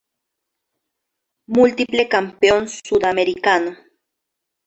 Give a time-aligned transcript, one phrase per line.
[1.45, 3.77] Múltiple Campeón Sudamericano.